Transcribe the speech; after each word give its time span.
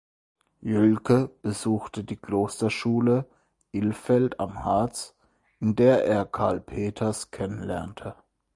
Jühlke 0.61 1.29
besuchte 1.43 2.03
die 2.03 2.15
Klosterschule 2.15 3.27
Ilfeld 3.71 4.39
am 4.39 4.65
Harz, 4.65 5.13
in 5.59 5.75
der 5.75 6.05
er 6.07 6.25
Carl 6.25 6.59
Peters 6.59 7.29
kennenlernte. 7.29 8.15